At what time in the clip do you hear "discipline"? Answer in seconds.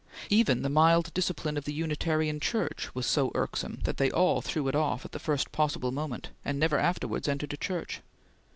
1.13-1.57